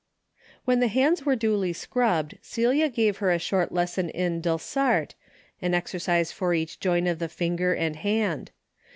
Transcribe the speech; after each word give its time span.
When 0.65 0.79
the 0.79 0.87
hands 0.87 1.27
were 1.27 1.35
duly 1.35 1.73
scrubbed, 1.73 2.39
Celia 2.41 2.89
gave 2.89 3.17
her 3.17 3.29
a 3.29 3.37
short 3.37 3.71
lesson 3.71 4.09
in 4.09 4.41
Delsarte, 4.41 5.13
an 5.61 5.73
exer 5.73 6.01
cise 6.01 6.33
for 6.33 6.55
each 6.55 6.79
joint 6.79 7.07
of 7.07 7.19
the 7.19 7.29
finger 7.29 7.75
and 7.75 7.95
hand. 7.97 8.49